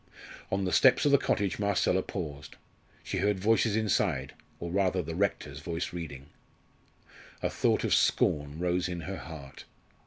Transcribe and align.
On 0.51 0.65
the 0.65 0.71
steps 0.73 1.05
of 1.05 1.11
the 1.11 1.19
cottage 1.19 1.59
Marcella 1.59 2.01
paused. 2.01 2.55
She 3.03 3.19
heard 3.19 3.39
voices 3.39 3.75
inside 3.75 4.33
or 4.59 4.71
rather 4.71 5.03
the 5.03 5.13
rector's 5.13 5.59
voice 5.59 5.93
reading. 5.93 6.25
A 7.43 7.51
thought 7.51 7.83
of 7.83 7.93
scorn 7.93 8.57
rose 8.57 8.89
in 8.89 9.01
her 9.01 9.17
heart. 9.17 9.65